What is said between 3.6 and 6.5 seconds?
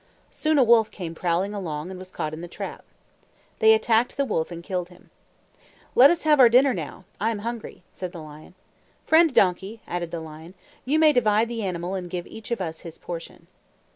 attacked the wolf and killed him. "Let us have our